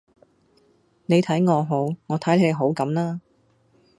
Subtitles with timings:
[1.05, 3.21] 你睇我好，我睇你好咁啦